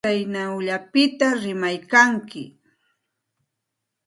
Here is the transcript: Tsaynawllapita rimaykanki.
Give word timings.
Tsaynawllapita 0.05 1.27
rimaykanki. 1.43 2.43